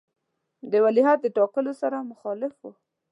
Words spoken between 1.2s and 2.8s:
د ټاکلو سره مخالف وو.